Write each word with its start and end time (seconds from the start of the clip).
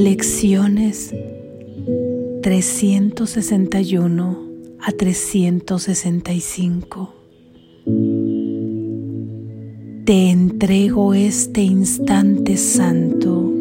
Lecciones 0.00 1.14
361 2.42 4.38
a 4.80 4.92
365. 4.92 7.14
Te 10.06 10.30
entrego 10.30 11.12
este 11.12 11.60
instante 11.60 12.56
santo. 12.56 13.52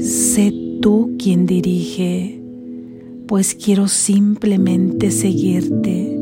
Sé 0.00 0.52
tú 0.82 1.16
quien 1.18 1.46
dirige, 1.46 2.38
pues 3.26 3.54
quiero 3.54 3.88
simplemente 3.88 5.10
seguirte, 5.10 6.14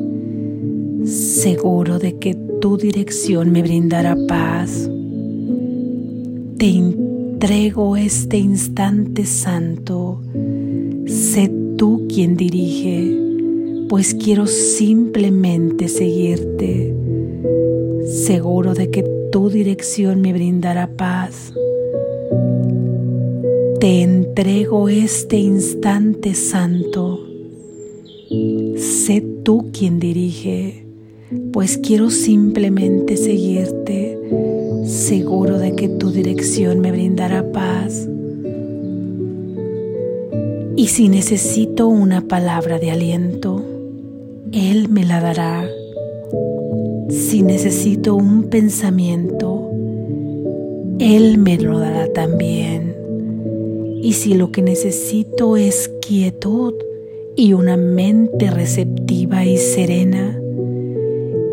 seguro 1.05 1.99
de 1.99 2.17
que 2.21 2.37
tu 2.61 2.77
dirección 2.77 3.51
me 3.51 3.63
brindará 3.63 4.17
paz. 4.29 4.89
Te 6.59 6.67
entrego 7.47 7.97
este 7.97 8.39
instante 8.39 9.25
santo. 9.25 10.21
Sé 11.07 11.49
tú 11.79 12.09
quien 12.13 12.37
dirige, 12.37 13.17
pues 13.89 14.17
quiero 14.17 14.49
simplemente 14.49 15.87
seguirte, 15.87 16.93
seguro 18.05 18.75
de 18.75 18.91
que 18.91 19.05
tu 19.31 19.49
dirección 19.49 20.23
me 20.23 20.33
brindará 20.33 20.89
paz. 20.89 21.53
Te 23.79 24.03
entrego 24.03 24.89
este 24.89 25.37
instante 25.37 26.35
santo. 26.35 27.21
Sé 28.75 29.25
tú 29.45 29.71
quien 29.73 30.01
dirige, 30.01 30.85
pues 31.53 31.79
quiero 31.79 32.11
simplemente 32.11 33.17
seguirte 33.17 34.16
seguro 34.87 35.59
de 35.59 35.75
que 35.75 35.89
tu 35.89 36.11
dirección 36.11 36.81
me 36.81 36.93
brindará 36.93 37.51
paz. 37.51 38.09
Y 40.77 40.89
si 40.89 41.09
necesito 41.09 41.89
una 41.89 42.21
palabra 42.21 42.79
de 42.79 42.93
aliento, 42.93 43.65
Él 44.53 44.89
me 44.89 45.05
la 45.05 45.21
dará. 45.21 45.69
Si 47.09 47.43
necesito 47.43 48.15
un 48.15 48.45
pensamiento, 48.45 49.71
Él 51.01 51.39
me 51.39 51.59
lo 51.59 51.81
dará 51.81 52.13
también. 52.13 52.95
Y 54.03 54.13
si 54.13 54.35
lo 54.35 54.53
que 54.53 54.63
necesito 54.63 55.57
es 55.57 55.91
quietud 56.07 56.75
y 57.35 57.55
una 57.55 57.77
mente 57.77 58.51
receptiva 58.51 59.45
y 59.45 59.57
serena, 59.57 60.41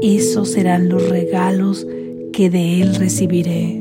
esos 0.01 0.49
serán 0.49 0.89
los 0.89 1.09
regalos 1.09 1.87
que 2.33 2.49
de 2.49 2.81
Él 2.81 2.95
recibiré. 2.95 3.79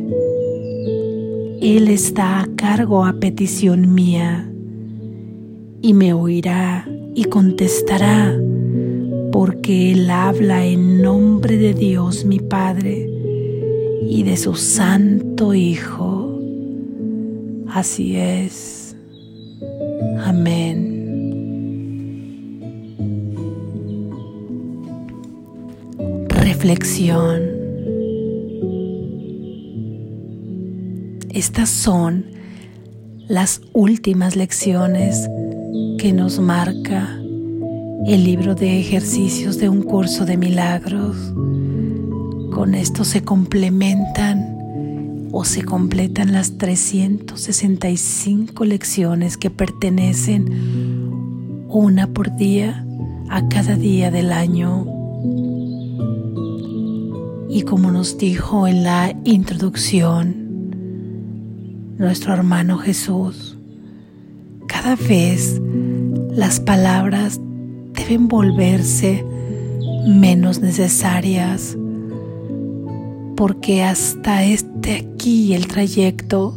Él 1.61 1.89
está 1.89 2.42
a 2.42 2.48
cargo 2.55 3.05
a 3.05 3.14
petición 3.14 3.94
mía 3.94 4.48
y 5.81 5.94
me 5.94 6.12
oirá 6.12 6.86
y 7.14 7.25
contestará, 7.25 8.39
porque 9.33 9.92
Él 9.92 10.11
habla 10.11 10.67
en 10.67 11.00
nombre 11.00 11.56
de 11.56 11.72
Dios 11.72 12.27
mi 12.27 12.41
Padre 12.41 13.09
y 14.06 14.22
de 14.22 14.36
su 14.36 14.55
Santo 14.55 15.55
Hijo. 15.55 16.39
Así 17.69 18.16
es. 18.16 18.94
Amén. 20.25 21.00
Reflexión. 26.28 27.61
Estas 31.34 31.70
son 31.70 32.27
las 33.27 33.62
últimas 33.72 34.36
lecciones 34.36 35.30
que 35.98 36.12
nos 36.12 36.38
marca 36.38 37.19
el 38.06 38.25
libro 38.25 38.55
de 38.55 38.78
ejercicios 38.78 39.56
de 39.56 39.70
un 39.70 39.82
curso 39.82 40.26
de 40.26 40.37
milagros. 40.37 41.16
Con 42.53 42.75
esto 42.75 43.04
se 43.04 43.25
complementan 43.25 45.31
o 45.32 45.47
se 45.47 45.65
completan 45.65 46.34
las 46.34 46.59
365 46.59 48.66
lecciones 48.66 49.38
que 49.38 49.49
pertenecen 49.49 51.64
una 51.66 52.09
por 52.09 52.37
día 52.37 52.84
a 53.31 53.49
cada 53.49 53.76
día 53.76 54.10
del 54.10 54.32
año. 54.32 54.84
Y 57.49 57.62
como 57.62 57.91
nos 57.91 58.19
dijo 58.19 58.69
en 58.69 58.82
la 58.82 59.16
introducción, 59.25 60.41
nuestro 62.02 62.34
hermano 62.34 62.78
Jesús. 62.78 63.56
Cada 64.66 64.96
vez 64.96 65.62
las 66.32 66.58
palabras 66.58 67.40
deben 67.94 68.26
volverse 68.26 69.24
menos 70.08 70.58
necesarias 70.58 71.78
porque 73.36 73.84
hasta 73.84 74.42
este 74.42 74.96
aquí 74.96 75.54
el 75.54 75.68
trayecto 75.68 76.56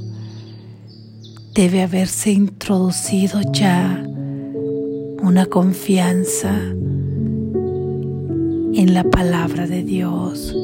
debe 1.53 1.83
haberse 1.83 2.31
introducido 2.31 3.39
ya 3.53 4.03
una 5.22 5.45
confianza 5.45 6.59
en 8.73 8.94
la 8.95 9.03
palabra 9.03 9.67
de 9.67 9.83
Dios, 9.83 10.56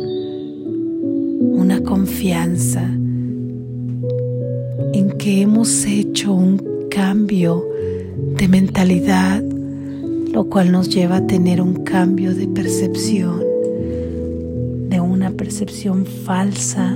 una 1.40 1.84
confianza 1.84 2.90
que 5.22 5.42
hemos 5.44 5.86
hecho 5.86 6.34
un 6.34 6.88
cambio 6.90 7.64
de 8.38 8.48
mentalidad, 8.48 9.40
lo 10.34 10.50
cual 10.50 10.72
nos 10.72 10.90
lleva 10.90 11.18
a 11.18 11.28
tener 11.28 11.62
un 11.62 11.84
cambio 11.84 12.34
de 12.34 12.48
percepción, 12.48 13.40
de 14.90 15.00
una 15.00 15.30
percepción 15.30 16.08
falsa 16.08 16.90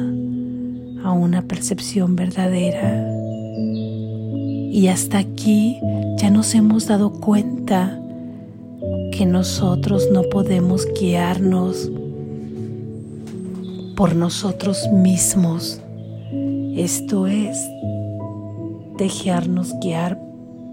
a 1.03 1.12
una 1.12 1.44
percepción 1.44 2.16
verdadera. 2.16 3.08
Y 4.72 4.88
hasta 4.88 5.19
aquí 5.19 5.78
ya 6.18 6.31
nos 6.31 6.56
hemos 6.56 6.88
dado 6.88 7.12
cuenta 7.12 8.02
que 9.12 9.28
nosotros 9.28 10.08
no 10.12 10.24
podemos 10.24 10.88
guiarnos 11.00 11.91
por 13.96 14.16
nosotros 14.16 14.90
mismos 14.91 15.80
esto 16.75 17.25
es 17.25 17.58
dejarnos 18.98 19.74
guiar 19.82 20.20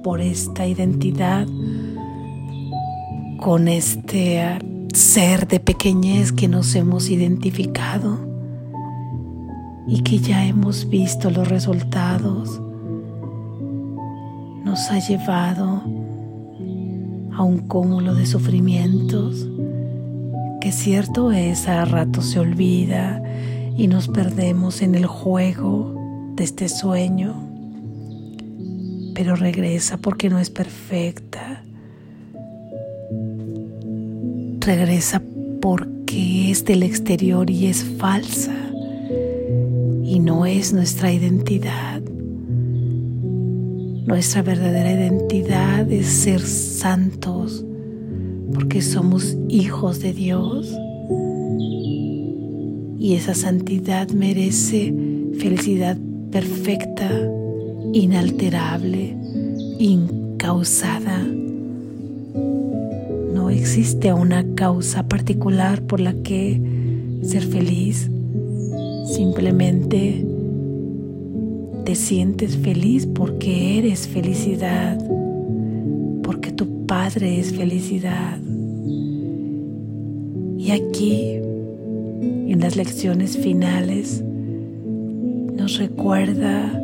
por 0.02 0.20
esta 0.20 0.66
identidad 0.66 1.46
con 3.38 3.68
este 3.68 4.58
ser 4.92 5.48
de 5.48 5.58
pequeñez 5.58 6.32
que 6.32 6.48
nos 6.48 6.74
hemos 6.74 7.10
identificado 7.10 8.18
y 9.86 10.02
que 10.02 10.18
ya 10.18 10.44
hemos 10.44 10.88
visto 10.88 11.30
los 11.30 11.48
resultados. 11.48 12.60
Nos 14.64 14.90
ha 14.90 14.98
llevado 14.98 15.82
a 17.34 17.42
un 17.42 17.58
cúmulo 17.66 18.14
de 18.14 18.26
sufrimientos 18.26 19.48
que 20.60 20.70
cierto 20.70 21.32
es 21.32 21.66
a 21.66 21.84
rato 21.84 22.22
se 22.22 22.38
olvida 22.38 23.20
y 23.76 23.88
nos 23.88 24.06
perdemos 24.06 24.80
en 24.82 24.94
el 24.94 25.06
juego 25.06 25.92
de 26.36 26.44
este 26.44 26.68
sueño, 26.68 27.34
pero 29.14 29.36
regresa 29.36 29.96
porque 29.96 30.28
no 30.28 30.38
es 30.38 30.50
perfecta. 30.50 31.62
Regresa 34.60 35.22
porque 35.60 36.50
es 36.50 36.64
del 36.64 36.82
exterior 36.82 37.50
y 37.50 37.66
es 37.66 37.84
falsa 37.84 38.54
y 40.04 40.20
no 40.20 40.46
es 40.46 40.72
nuestra 40.72 41.12
identidad. 41.12 42.00
Nuestra 44.06 44.42
verdadera 44.42 44.92
identidad 44.92 45.90
es 45.90 46.06
ser 46.06 46.40
santos 46.40 47.64
porque 48.52 48.82
somos 48.82 49.36
hijos 49.48 50.00
de 50.00 50.12
Dios 50.12 50.70
y 52.98 53.14
esa 53.14 53.34
santidad 53.34 54.10
merece 54.10 54.94
felicidad 55.38 55.96
perfecta, 56.30 57.10
inalterable, 57.92 59.16
incausada. 59.78 61.18
No 63.34 63.50
existe 63.50 64.12
una 64.12 64.44
causa 64.54 65.08
particular 65.08 65.82
por 65.82 66.00
la 66.00 66.14
que 66.14 66.60
ser 67.22 67.42
feliz. 67.42 68.10
Simplemente 69.06 70.24
te 71.84 71.94
sientes 71.94 72.56
feliz 72.56 73.06
porque 73.06 73.78
eres 73.78 74.06
felicidad, 74.08 74.98
porque 76.22 76.52
tu 76.52 76.86
Padre 76.86 77.40
es 77.40 77.52
felicidad. 77.52 78.38
Y 80.58 80.70
aquí 80.70 81.40
en 82.22 82.60
las 82.60 82.76
lecciones 82.76 83.36
finales 83.36 84.22
nos 85.56 85.78
recuerda 85.78 86.81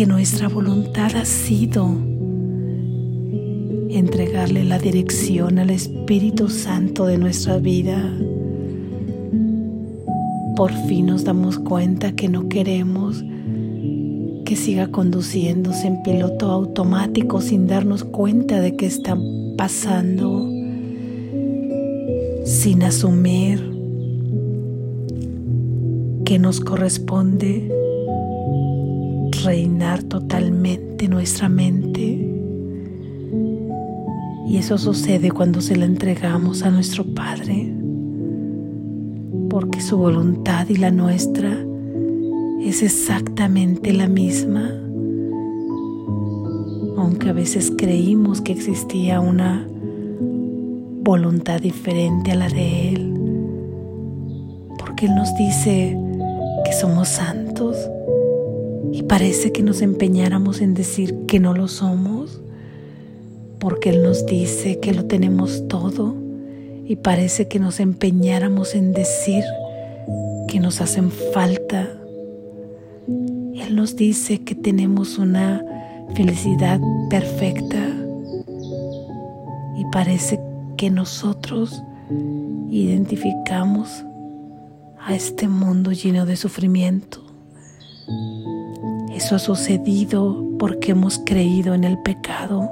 que 0.00 0.06
nuestra 0.06 0.48
voluntad 0.48 1.14
ha 1.14 1.26
sido 1.26 1.86
entregarle 3.90 4.64
la 4.64 4.78
dirección 4.78 5.58
al 5.58 5.68
Espíritu 5.68 6.48
Santo 6.48 7.04
de 7.04 7.18
nuestra 7.18 7.58
vida. 7.58 8.10
Por 10.56 10.72
fin 10.88 11.04
nos 11.04 11.24
damos 11.24 11.58
cuenta 11.58 12.12
que 12.12 12.30
no 12.30 12.48
queremos 12.48 13.22
que 14.46 14.56
siga 14.56 14.90
conduciéndose 14.90 15.88
en 15.88 16.02
piloto 16.02 16.50
automático 16.50 17.42
sin 17.42 17.66
darnos 17.66 18.02
cuenta 18.02 18.58
de 18.58 18.76
qué 18.76 18.86
está 18.86 19.18
pasando, 19.58 20.48
sin 22.46 22.82
asumir 22.84 23.60
que 26.24 26.38
nos 26.38 26.60
corresponde 26.60 27.79
reinar 29.44 30.02
totalmente 30.02 31.08
nuestra 31.08 31.48
mente. 31.48 32.26
Y 34.46 34.56
eso 34.56 34.78
sucede 34.78 35.30
cuando 35.30 35.60
se 35.60 35.76
la 35.76 35.84
entregamos 35.84 36.62
a 36.62 36.70
nuestro 36.70 37.04
Padre, 37.04 37.72
porque 39.48 39.80
su 39.80 39.96
voluntad 39.96 40.68
y 40.68 40.76
la 40.76 40.90
nuestra 40.90 41.56
es 42.60 42.82
exactamente 42.82 43.92
la 43.92 44.08
misma. 44.08 44.70
Aunque 46.96 47.28
a 47.28 47.32
veces 47.32 47.72
creímos 47.76 48.40
que 48.40 48.52
existía 48.52 49.20
una 49.20 49.66
voluntad 51.02 51.60
diferente 51.60 52.32
a 52.32 52.34
la 52.34 52.48
de 52.48 52.88
Él, 52.90 53.14
porque 54.78 55.06
Él 55.06 55.14
nos 55.14 55.34
dice 55.36 55.96
que 56.64 56.72
somos 56.72 57.08
santos 57.08 57.76
y 59.00 59.02
parece 59.04 59.50
que 59.50 59.62
nos 59.62 59.80
empeñáramos 59.80 60.60
en 60.60 60.74
decir 60.74 61.24
que 61.26 61.40
no 61.40 61.54
lo 61.54 61.68
somos, 61.68 62.42
porque 63.58 63.88
Él 63.88 64.02
nos 64.02 64.26
dice 64.26 64.78
que 64.78 64.92
lo 64.92 65.06
tenemos 65.06 65.66
todo. 65.68 66.14
Y 66.84 66.96
parece 66.96 67.48
que 67.48 67.58
nos 67.58 67.80
empeñáramos 67.80 68.74
en 68.74 68.92
decir 68.92 69.42
que 70.48 70.60
nos 70.60 70.82
hacen 70.82 71.10
falta. 71.10 71.88
Él 73.08 73.74
nos 73.74 73.96
dice 73.96 74.42
que 74.44 74.54
tenemos 74.54 75.16
una 75.16 75.64
felicidad 76.14 76.78
perfecta. 77.08 77.88
Y 79.78 79.84
parece 79.92 80.38
que 80.76 80.90
nosotros 80.90 81.82
identificamos 82.70 84.04
a 84.98 85.14
este 85.14 85.48
mundo 85.48 85.90
lleno 85.92 86.26
de 86.26 86.36
sufrimiento 86.36 87.30
eso 89.20 89.36
ha 89.36 89.38
sucedido 89.38 90.42
porque 90.58 90.92
hemos 90.92 91.18
creído 91.18 91.74
en 91.74 91.84
el 91.84 91.98
pecado. 91.98 92.70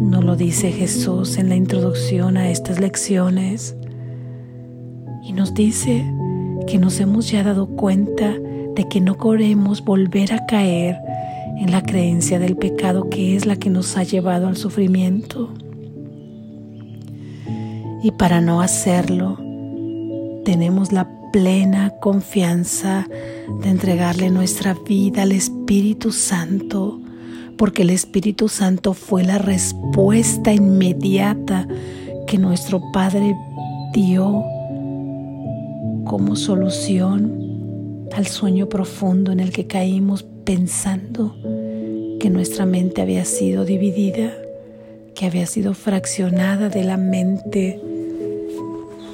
No 0.00 0.20
lo 0.20 0.34
dice 0.34 0.72
Jesús 0.72 1.38
en 1.38 1.48
la 1.48 1.54
introducción 1.54 2.36
a 2.36 2.50
estas 2.50 2.80
lecciones. 2.80 3.76
Y 5.22 5.32
nos 5.32 5.54
dice 5.54 6.04
que 6.66 6.76
nos 6.76 6.98
hemos 6.98 7.30
ya 7.30 7.44
dado 7.44 7.68
cuenta 7.68 8.34
de 8.74 8.88
que 8.88 9.00
no 9.00 9.16
queremos 9.16 9.84
volver 9.84 10.32
a 10.32 10.44
caer 10.46 10.98
en 11.56 11.70
la 11.70 11.82
creencia 11.84 12.40
del 12.40 12.56
pecado 12.56 13.08
que 13.10 13.36
es 13.36 13.46
la 13.46 13.54
que 13.54 13.70
nos 13.70 13.96
ha 13.96 14.02
llevado 14.02 14.48
al 14.48 14.56
sufrimiento. 14.56 15.54
Y 18.02 18.10
para 18.10 18.40
no 18.40 18.60
hacerlo, 18.60 19.38
tenemos 20.44 20.90
la 20.90 21.17
plena 21.32 21.90
confianza 22.00 23.06
de 23.62 23.68
entregarle 23.68 24.30
nuestra 24.30 24.74
vida 24.74 25.22
al 25.22 25.32
Espíritu 25.32 26.12
Santo, 26.12 27.00
porque 27.56 27.82
el 27.82 27.90
Espíritu 27.90 28.48
Santo 28.48 28.94
fue 28.94 29.24
la 29.24 29.38
respuesta 29.38 30.52
inmediata 30.52 31.66
que 32.26 32.38
nuestro 32.38 32.80
Padre 32.92 33.36
dio 33.92 34.44
como 36.04 36.36
solución 36.36 38.08
al 38.14 38.26
sueño 38.26 38.68
profundo 38.68 39.32
en 39.32 39.40
el 39.40 39.50
que 39.50 39.66
caímos 39.66 40.24
pensando 40.44 41.36
que 42.20 42.30
nuestra 42.30 42.66
mente 42.66 43.02
había 43.02 43.24
sido 43.24 43.64
dividida, 43.64 44.32
que 45.14 45.26
había 45.26 45.46
sido 45.46 45.74
fraccionada 45.74 46.68
de 46.68 46.84
la 46.84 46.96
mente 46.96 47.80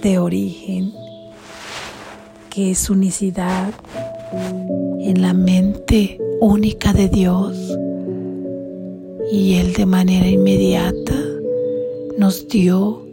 de 0.03 0.19
origen 0.19 0.93
que 2.55 2.71
es 2.71 2.89
unicidad 2.89 3.75
en 5.01 5.23
la 5.23 5.35
mente 5.35 6.21
única 6.41 6.93
de 6.93 7.09
Dios 7.09 7.57
y 9.33 9.55
Él 9.55 9.73
de 9.73 9.87
manera 9.87 10.29
inmediata 10.29 11.17
nos 12.17 12.47
dio 12.47 13.05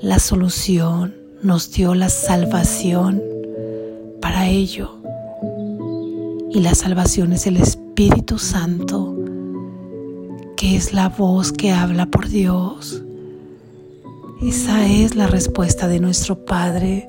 la 0.00 0.18
solución, 0.18 1.14
nos 1.42 1.72
dio 1.72 1.94
la 1.94 2.08
salvación 2.08 3.22
para 4.22 4.48
ello. 4.48 4.92
Y 6.50 6.60
la 6.60 6.74
salvación 6.74 7.34
es 7.34 7.46
el 7.46 7.58
Espíritu 7.58 8.38
Santo, 8.38 9.14
que 10.56 10.74
es 10.76 10.94
la 10.94 11.10
voz 11.10 11.52
que 11.52 11.72
habla 11.72 12.06
por 12.06 12.30
Dios. 12.30 13.02
Esa 14.40 14.88
es 14.88 15.16
la 15.16 15.26
respuesta 15.26 15.86
de 15.86 16.00
nuestro 16.00 16.46
Padre 16.46 17.08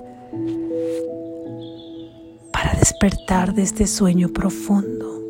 de 3.06 3.62
este 3.62 3.86
sueño 3.86 4.30
profundo. 4.30 5.22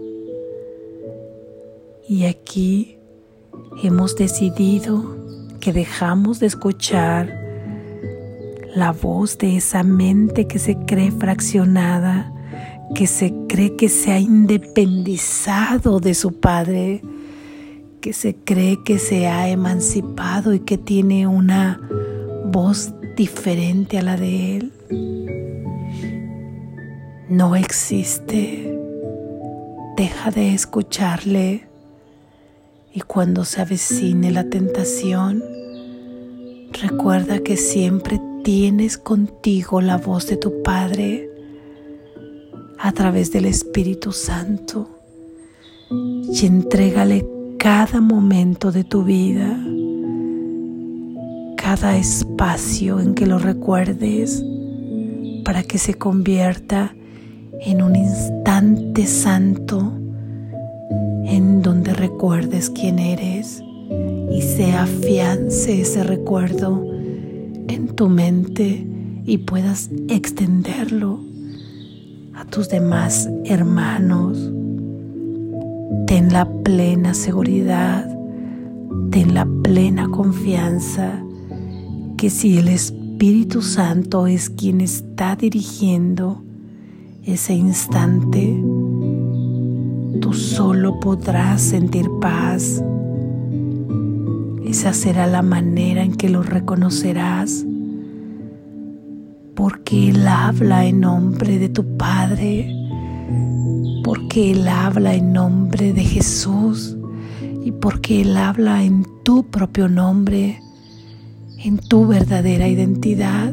Y 2.08 2.24
aquí 2.24 2.98
hemos 3.84 4.16
decidido 4.16 5.18
que 5.60 5.74
dejamos 5.74 6.40
de 6.40 6.48
escuchar 6.48 7.38
la 8.74 8.94
voz 8.94 9.38
de 9.40 9.58
esa 9.58 9.84
mente 9.84 10.48
que 10.48 10.58
se 10.58 10.78
cree 10.86 11.12
fraccionada, 11.12 12.32
que 12.94 13.08
se 13.08 13.34
cree 13.50 13.76
que 13.76 13.90
se 13.90 14.14
ha 14.14 14.20
independizado 14.20 16.00
de 16.00 16.14
su 16.14 16.40
padre, 16.40 17.02
que 18.00 18.14
se 18.14 18.36
cree 18.36 18.84
que 18.86 19.00
se 19.00 19.28
ha 19.28 19.50
emancipado 19.50 20.54
y 20.54 20.62
que 20.62 20.78
tiene 20.78 21.28
una 21.28 21.82
voz 22.46 22.94
diferente 23.18 23.98
a 23.98 24.02
la 24.02 24.16
de 24.16 24.58
él 24.58 25.35
no 27.36 27.56
existe. 27.58 28.80
Deja 29.98 30.32
de 30.32 30.54
escucharle 30.54 31.68
y 32.94 33.02
cuando 33.02 33.44
se 33.44 33.62
avecine 33.62 34.32
la 34.32 34.50
tentación, 34.50 35.44
recuerda 36.72 37.40
que 37.40 37.58
siempre 37.58 38.22
tienes 38.44 38.98
contigo 38.98 39.82
la 39.82 39.98
voz 39.98 40.28
de 40.28 40.38
tu 40.38 40.64
Padre 40.64 41.30
a 42.80 42.94
través 42.94 43.34
del 43.34 43.46
Espíritu 43.46 44.14
Santo 44.14 44.90
y 45.90 46.46
entrégale 46.46 47.28
cada 47.58 48.00
momento 48.00 48.72
de 48.72 48.86
tu 48.86 49.04
vida, 49.04 49.60
cada 51.58 51.98
espacio 51.98 53.02
en 53.02 53.14
que 53.14 53.26
lo 53.26 53.40
recuerdes 53.40 54.42
para 55.44 55.64
que 55.64 55.78
se 55.78 55.96
convierta 55.96 56.94
en 56.94 57.05
un 57.74 57.96
instante 57.96 59.08
santo 59.08 59.92
en 61.26 61.62
donde 61.64 61.94
recuerdes 61.94 62.70
quién 62.70 63.00
eres 63.00 63.64
y 64.32 64.42
se 64.42 64.72
afiance 64.74 65.82
ese 65.82 66.04
recuerdo 66.04 66.86
en 67.68 67.88
tu 67.96 68.08
mente 68.08 68.86
y 69.26 69.40
puedas 69.40 69.90
extenderlo 70.10 71.20
a 72.36 72.46
tus 72.46 72.70
demás 72.70 73.30
hermanos. 73.46 74.52
Ten 76.06 76.32
la 76.32 76.48
plena 76.64 77.16
seguridad, 77.16 78.08
ten 79.10 79.34
la 79.34 79.48
plena 79.64 80.08
confianza 80.10 81.24
que 82.16 82.30
si 82.30 82.60
el 82.60 82.68
Espíritu 82.68 83.64
Santo 83.64 84.28
es 84.28 84.52
quien 84.52 84.82
está 84.82 85.36
dirigiendo 85.36 86.45
ese 87.26 87.56
instante, 87.56 88.62
tú 90.22 90.34
solo 90.34 91.00
podrás 91.00 91.60
sentir 91.60 92.08
paz. 92.22 92.84
Esa 94.64 94.94
será 94.94 95.26
la 95.26 95.42
manera 95.42 96.04
en 96.04 96.14
que 96.14 96.30
lo 96.30 96.44
reconocerás, 96.44 97.66
porque 99.56 100.10
Él 100.10 100.28
habla 100.28 100.86
en 100.86 101.00
nombre 101.00 101.58
de 101.58 101.70
tu 101.70 101.98
Padre, 101.98 102.72
porque 104.04 104.52
Él 104.52 104.68
habla 104.68 105.16
en 105.16 105.34
nombre 105.34 105.94
de 105.94 106.04
Jesús 106.04 106.96
y 107.64 107.72
porque 107.72 108.22
Él 108.22 108.38
habla 108.38 108.84
en 108.84 109.04
tu 109.24 109.50
propio 109.50 109.90
nombre, 109.90 110.60
en 111.64 111.80
tu 111.80 112.06
verdadera 112.06 112.68
identidad 112.68 113.52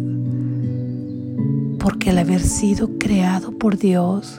porque 1.83 2.11
al 2.11 2.19
haber 2.19 2.41
sido 2.41 2.99
creado 2.99 3.51
por 3.59 3.77
Dios, 3.77 4.37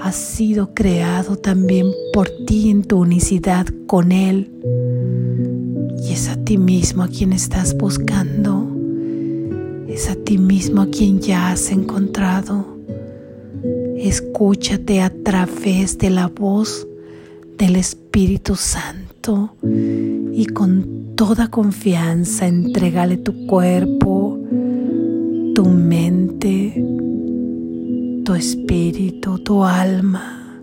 ha 0.00 0.12
sido 0.12 0.72
creado 0.72 1.36
también 1.36 1.86
por 2.12 2.30
ti 2.46 2.70
en 2.70 2.82
tu 2.82 2.98
unicidad 2.98 3.66
con 3.86 4.12
Él. 4.12 4.50
Y 6.02 6.12
es 6.12 6.28
a 6.28 6.36
ti 6.36 6.56
mismo 6.56 7.02
a 7.02 7.08
quien 7.08 7.32
estás 7.32 7.76
buscando. 7.76 8.66
Es 9.88 10.08
a 10.08 10.14
ti 10.14 10.38
mismo 10.38 10.82
a 10.82 10.90
quien 10.90 11.20
ya 11.20 11.50
has 11.50 11.70
encontrado. 11.70 12.78
Escúchate 13.96 15.02
a 15.02 15.10
través 15.10 15.98
de 15.98 16.10
la 16.10 16.28
voz 16.28 16.86
del 17.58 17.76
Espíritu 17.76 18.54
Santo 18.54 19.56
y 20.32 20.46
con 20.46 21.14
toda 21.16 21.48
confianza 21.48 22.46
entregale 22.46 23.16
tu 23.16 23.46
cuerpo, 23.46 24.17
tu 25.58 25.64
mente, 25.64 26.72
tu 28.24 28.32
espíritu, 28.32 29.40
tu 29.40 29.64
alma. 29.64 30.62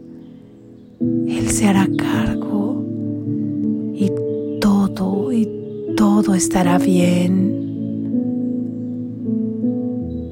Él 1.02 1.50
se 1.50 1.68
hará 1.68 1.86
cargo 1.98 2.82
y 3.94 4.10
todo 4.62 5.34
y 5.34 5.50
todo 5.98 6.34
estará 6.34 6.78
bien. 6.78 7.34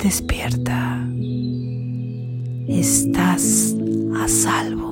Despierta. 0.02 1.10
Estás 2.70 3.76
a 4.16 4.30
salvo. 4.30 4.83